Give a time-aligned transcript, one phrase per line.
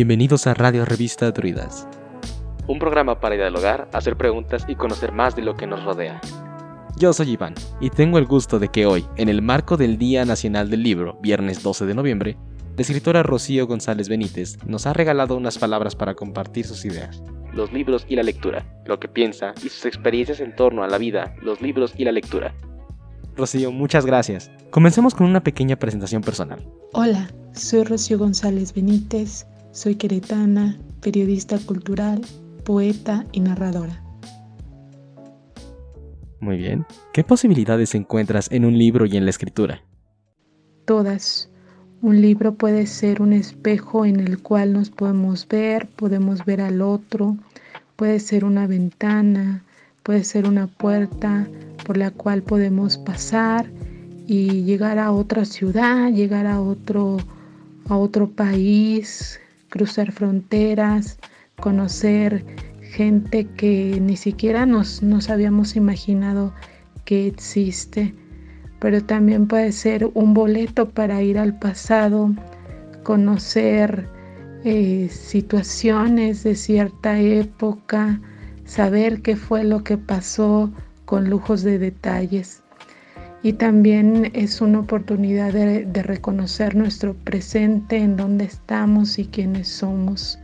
[0.00, 1.86] Bienvenidos a Radio Revista Druidas.
[2.66, 6.22] Un programa para dialogar, hacer preguntas y conocer más de lo que nos rodea.
[6.96, 7.52] Yo soy Iván
[7.82, 11.18] y tengo el gusto de que hoy, en el marco del Día Nacional del Libro,
[11.20, 12.38] viernes 12 de noviembre,
[12.76, 17.22] la escritora Rocío González Benítez nos ha regalado unas palabras para compartir sus ideas.
[17.52, 20.96] Los libros y la lectura, lo que piensa y sus experiencias en torno a la
[20.96, 22.54] vida, los libros y la lectura.
[23.36, 24.50] Rocío, muchas gracias.
[24.70, 26.66] Comencemos con una pequeña presentación personal.
[26.94, 32.22] Hola, soy Rocío González Benítez, soy queretana, periodista cultural,
[32.64, 34.02] poeta y narradora.
[36.40, 36.86] Muy bien.
[37.12, 39.82] ¿Qué posibilidades encuentras en un libro y en la escritura?
[40.86, 41.50] Todas.
[42.02, 46.80] Un libro puede ser un espejo en el cual nos podemos ver, podemos ver al
[46.80, 47.36] otro,
[47.96, 49.62] puede ser una ventana,
[50.02, 51.46] puede ser una puerta
[51.84, 53.70] por la cual podemos pasar
[54.26, 57.18] y llegar a otra ciudad, llegar a otro,
[57.86, 59.38] a otro país,
[59.70, 61.18] cruzar fronteras,
[61.60, 62.44] conocer
[62.82, 66.52] gente que ni siquiera nos, nos habíamos imaginado
[67.04, 68.14] que existe,
[68.80, 72.34] pero también puede ser un boleto para ir al pasado,
[73.02, 74.08] conocer
[74.64, 78.20] eh, situaciones de cierta época,
[78.64, 80.70] saber qué fue lo que pasó
[81.06, 82.62] con lujos de detalles
[83.42, 90.38] y también es una oportunidad de, reconocer nuestro presente, en dónde estamos y quiénes somos.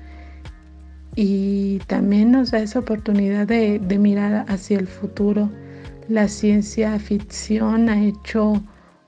[1.15, 5.51] Y también nos da esa oportunidad de, mirar hacia el futuro.
[6.09, 8.63] La ciencia ficción ha hecho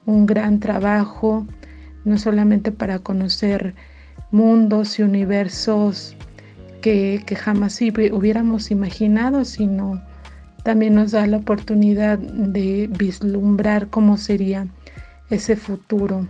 [0.05, 1.47] un gran trabajo,
[2.05, 3.75] no solamente para conocer
[4.31, 6.14] mundos y universos
[6.83, 10.00] que jamás hubiéramos imaginado, sino
[10.69, 14.67] también nos da la oportunidad de vislumbrar cómo sería
[15.31, 16.29] ese futuro.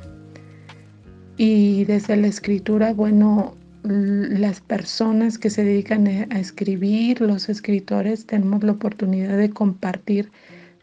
[1.36, 8.62] Y desde la escritura, bueno, las personas que se dedican a escribir, los escritores, tenemos
[8.62, 10.30] la oportunidad de compartir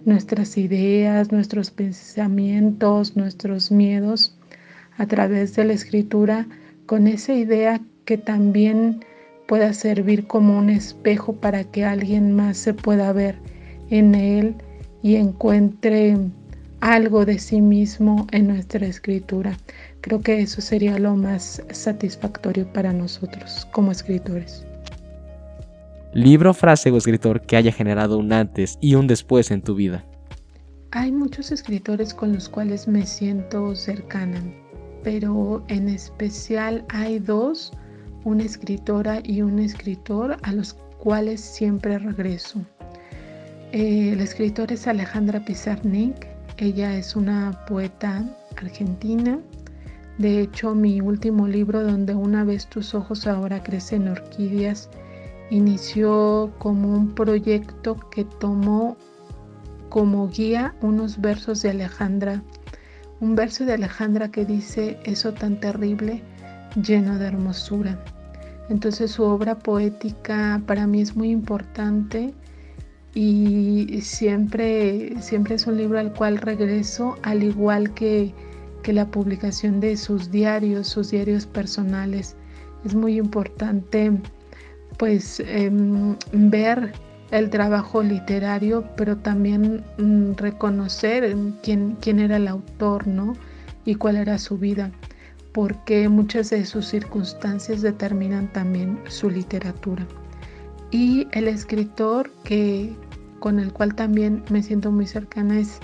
[0.04, 4.38] nuestras ideas, nuestros pensamientos, nuestros miedos
[4.98, 6.46] a través de la escritura
[6.88, 9.06] con esa idea que también
[9.48, 13.38] pueda servir como un espejo para que alguien más se pueda ver
[13.90, 14.56] en él
[15.02, 16.18] y encuentre
[16.82, 19.58] algo de sí mismo en nuestra escritura.
[20.02, 24.66] Creo que eso sería lo más satisfactorio para nosotros como escritores.
[26.14, 30.06] Libro, frase o escritor que haya generado un antes y un después en tu vida.
[30.92, 34.42] Hay muchos escritores con los cuales me siento cercana,
[35.04, 37.74] pero en especial hay dos
[38.26, 42.60] una escritora y un escritor a los cuales siempre regreso.
[43.72, 46.28] Eh, la escritora es Alejandra Pizarnik,
[46.58, 48.26] ella es una poeta
[48.58, 49.40] argentina.
[50.18, 54.90] De hecho, mi último libro, donde una vez tus ojos ahora crecen orquídeas,
[55.52, 58.98] inició como un proyecto que tomó
[59.90, 62.42] como guía unos versos de Alejandra.
[63.20, 66.24] Un verso de Alejandra que dice, eso tan terrible,
[66.82, 68.04] lleno de hermosura.
[68.70, 72.34] Entonces su obra poética para mí es muy importante
[73.14, 78.34] y siempre, siempre es un libro al cual regreso, al igual que,
[78.84, 82.36] que la publicación de sus diarios, sus diarios personales.
[82.84, 84.12] Es muy importante
[84.98, 86.94] pues em, ver
[87.32, 93.34] el trabajo literario, pero también mm, reconocer quién, quién era el autor, ¿no?
[93.86, 94.92] Y cuál era su vida
[95.56, 100.06] porque muchas de sus circunstancias determinan también su literatura.
[100.92, 102.94] Y el escritor que,
[103.40, 105.80] con el cual también me siento muy cercana es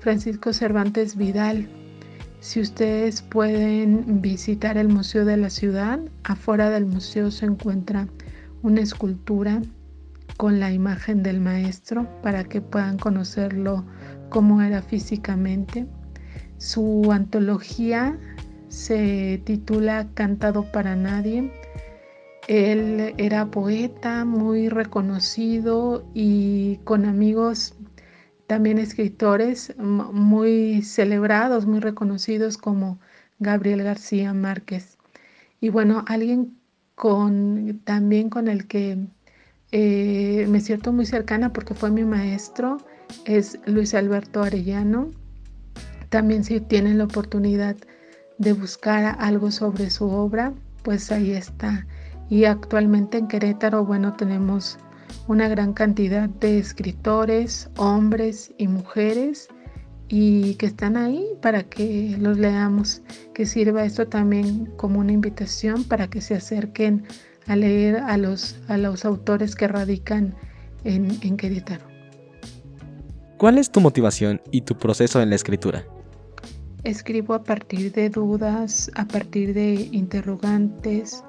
[0.00, 1.66] Francisco Cervantes Vidal.
[2.40, 8.08] Si ustedes pueden visitar el Museo de la Ciudad, afuera del museo se encuentra
[8.60, 9.62] una escultura
[10.36, 13.86] con la imagen del maestro para que puedan conocerlo
[14.28, 15.86] cómo era físicamente.
[16.58, 18.18] Su antología
[18.74, 21.52] se titula Cantado para Nadie.
[22.48, 27.74] Él era poeta muy reconocido y con amigos
[28.46, 32.98] también escritores muy celebrados, muy reconocidos como
[33.38, 34.98] Gabriel García Márquez.
[35.60, 36.58] Y bueno, alguien
[36.94, 38.98] con, también con el que
[39.72, 42.78] eh, me siento muy cercana porque fue mi maestro
[43.24, 45.10] es Luis Alberto Arellano.
[46.10, 47.76] También si tienen la oportunidad
[48.38, 50.52] de buscar algo sobre su obra,
[50.82, 51.86] pues ahí está.
[52.28, 54.78] Y actualmente en Querétaro, bueno, tenemos
[55.28, 59.48] una gran cantidad de escritores, hombres y mujeres
[60.08, 63.02] y que están ahí para que los leamos,
[63.32, 67.06] que sirva esto también como una invitación para que se acerquen
[67.46, 70.34] a leer a los, a los autores que radican
[70.84, 71.84] en, en Querétaro.
[73.38, 75.84] ¿Cuál es tu motivación y tu proceso en la escritura?
[76.84, 81.24] Escribo a partir de dudas, a partir de interrogantes,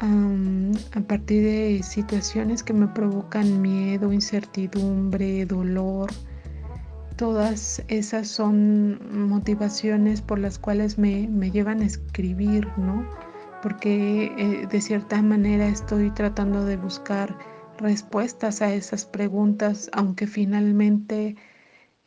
[0.00, 6.10] a partir de situaciones que me provocan miedo, incertidumbre, dolor.
[7.16, 13.06] Todas esas son motivaciones por las cuales me, llevan a escribir, ¿no?
[13.62, 17.36] Porque eh, de cierta manera estoy tratando de buscar
[17.76, 21.36] respuestas a esas preguntas, aunque finalmente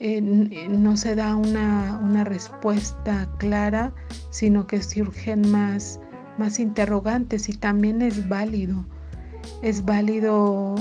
[0.04, 3.94] eh, no se da una, una, respuesta clara,
[4.30, 6.00] sino que surgen más
[6.38, 8.86] más interrogantes y también es válido.
[9.62, 10.76] Es válido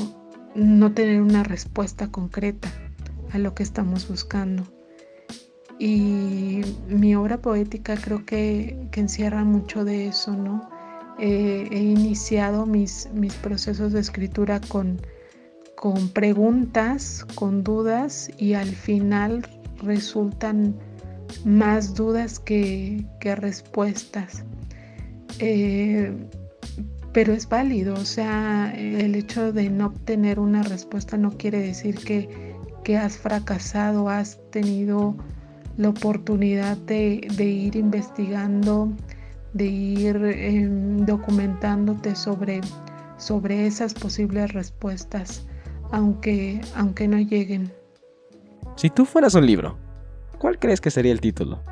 [0.55, 2.69] no tener una respuesta concreta
[3.33, 4.65] a lo que estamos buscando.
[5.79, 10.69] Y mi obra poética creo que, encierra mucho de eso, ¿no?
[11.19, 15.01] he iniciado mis, mis, procesos de escritura con,
[15.83, 19.45] con preguntas, con dudas y al final
[19.83, 20.77] resultan
[21.45, 24.45] más dudas que, que respuestas.
[25.41, 26.17] Eh,
[27.13, 31.97] pero es válido, o sea, el hecho de no obtener una respuesta no quiere decir
[31.97, 35.17] que, has fracasado, has tenido
[35.79, 38.93] la oportunidad de, ir investigando,
[39.53, 42.61] de ir em, documentándote sobre,
[43.17, 45.45] sobre esas posibles respuestas,
[45.93, 47.73] aunque, aunque no lleguen.
[48.77, 49.79] Si tú fueras un libro,
[50.39, 51.63] ¿cuál crees que sería el título?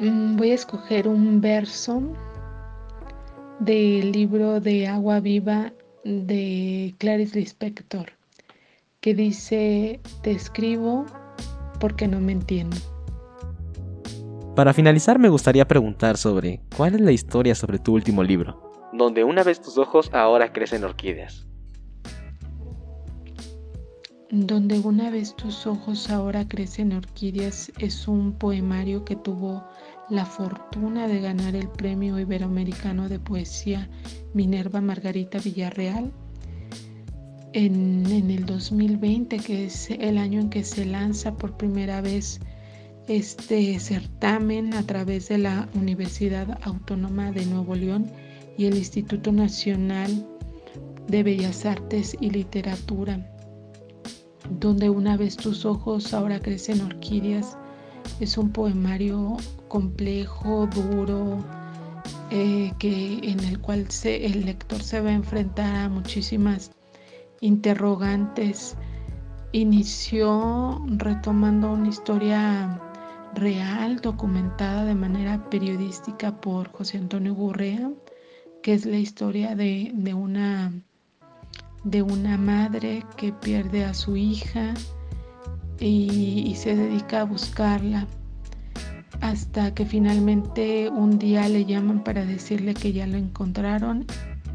[0.00, 2.02] Mm, voy a escoger un verso
[3.58, 5.72] del libro de Agua Viva
[6.04, 8.12] de Clarice Lispector,
[9.00, 11.04] que dice, te escribo
[11.80, 12.76] porque no me entiendo.
[14.54, 18.62] Para finalizar me gustaría preguntar sobre cuál es la historia sobre tu último libro.
[18.92, 21.46] Donde una vez tus ojos ahora crecen orquídeas.
[24.30, 29.64] Donde una vez tus ojos ahora crecen orquídeas es un poemario que tuvo
[30.10, 33.88] la fortuna de ganar el Premio Iberoamericano de Poesía
[34.34, 36.12] Minerva Margarita Villarreal
[37.52, 42.40] en, el 2020, que es el año en que se lanza por primera vez
[43.06, 48.10] este certamen a través de la Universidad Autónoma de Nuevo León
[48.58, 50.26] y el Instituto Nacional
[51.06, 53.24] de Bellas Artes y Literatura,
[54.50, 57.56] donde una vez tus ojos ahora crecen orquídeas
[58.20, 59.36] es un poemario
[59.68, 61.44] complejo, duro,
[62.30, 66.70] eh, que, en el cual el lector se va a enfrentar a muchísimas
[67.40, 68.76] interrogantes.
[69.52, 72.80] Inició retomando una historia
[73.34, 77.90] real, documentada de manera periodística por José Antonio Gurrea,
[78.62, 80.72] que es la historia de, una,
[81.86, 84.74] de una madre que pierde a su hija
[85.78, 88.06] y, se dedica a buscarla
[89.20, 94.04] hasta que finalmente un día le llaman para decirle que ya lo encontraron,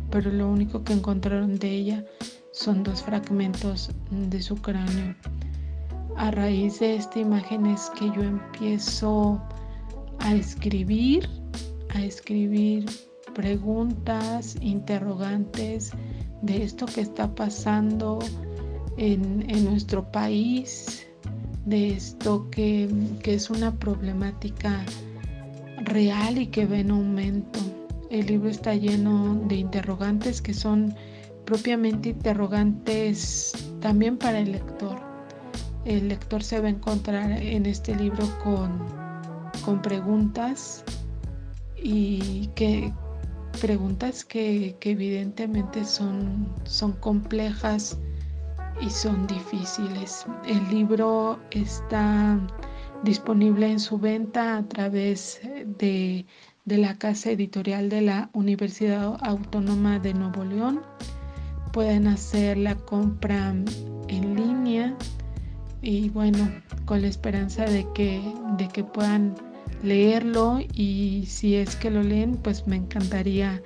[0.10, 2.06] pero lo único que encontraron de ella
[2.52, 5.16] son dos fragmentos de su cráneo.
[6.18, 9.42] A raíz de esta imagen es que yo empiezo
[10.20, 11.30] a escribir,
[11.96, 12.86] a escribir
[13.34, 15.94] preguntas, interrogantes
[16.42, 18.20] de esto que está pasando
[18.98, 21.08] en, en nuestro país,
[21.66, 22.90] de esto que,
[23.24, 24.84] es una problemática
[25.84, 27.60] real y que ve en aumento.
[28.10, 30.94] El libro está lleno de interrogantes que son
[31.46, 35.00] propiamente interrogantes también para el lector.
[35.86, 38.86] El lector se va a encontrar en este libro con,
[39.64, 40.84] con preguntas
[41.82, 42.94] y que
[43.60, 47.98] preguntas que, evidentemente son, son complejas
[48.82, 50.26] y son difíciles.
[50.46, 52.40] El libro está
[53.04, 55.42] disponible en su venta a través
[55.78, 56.26] de,
[56.66, 60.82] la casa editorial de la Universidad Autónoma de Nuevo León.
[61.74, 63.54] Pueden hacer la compra
[64.08, 64.96] en línea
[65.82, 66.50] y bueno,
[66.86, 68.22] con la esperanza de que,
[68.58, 69.36] de que puedan
[69.84, 73.62] leerlo y si es que lo leen, pues me encantaría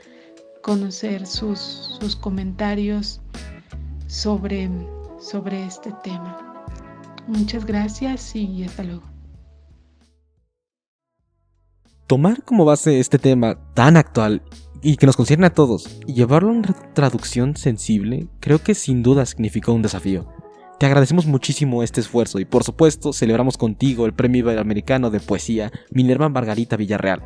[0.62, 1.60] conocer sus,
[2.00, 3.22] sus comentarios
[4.08, 4.70] sobre
[5.25, 6.66] sobre este tema.
[7.28, 9.04] Muchas gracias y hasta luego.
[12.08, 14.44] Tomar como base este tema tan actual
[14.84, 19.02] y que nos concierne a todos y llevarlo a una traducción sensible creo que sin
[19.02, 20.28] duda significó un desafío.
[20.79, 25.72] Te agradecemos muchísimo este esfuerzo y por supuesto celebramos contigo el Premio Iberoamericano de Poesía
[25.89, 27.22] Minerva Margarita Villarreal.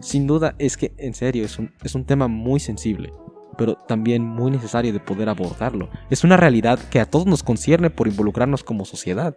[0.00, 3.14] Sin duda es que, en serio, es un, es un tema muy sensible,
[3.56, 5.88] pero también muy necesario de poder abordarlo.
[6.10, 9.34] Es una realidad que a todos nos concierne por involucrarnos como sociedad.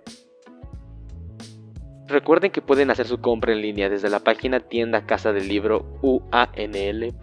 [2.07, 5.99] Recuerden que pueden hacer su compra en línea desde la página tienda casa del libro
[6.01, 7.13] uanl.mx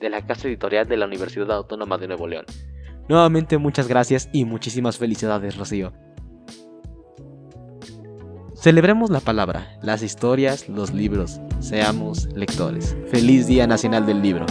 [0.00, 2.44] de la Casa Editorial de la Universidad Autónoma de Nuevo León.
[3.08, 5.92] Nuevamente muchas gracias y muchísimas felicidades, Rocío.
[8.54, 11.40] Celebremos la palabra, las historias, los libros.
[11.60, 12.96] Seamos lectores.
[13.08, 14.46] Feliz Día Nacional del Libro.